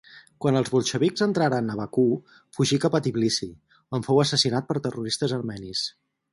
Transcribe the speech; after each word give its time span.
Quan 0.43 0.55
els 0.61 0.69
bolxevics 0.75 1.23
entraren 1.25 1.69
a 1.73 1.75
Bakú 1.81 2.07
fugí 2.59 2.81
cap 2.87 2.97
Tbilisi, 3.09 3.51
on 3.99 4.09
fou 4.11 4.25
assassinat 4.25 4.69
per 4.73 4.81
terroristes 4.89 5.41
armenis. 5.41 5.89